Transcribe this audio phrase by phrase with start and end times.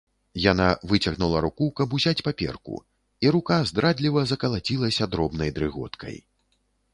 [0.51, 2.79] Яна выцягнула руку, каб узяць паперку,
[3.27, 6.19] і рука здрадліва закалацілася дробнай дрыготкай.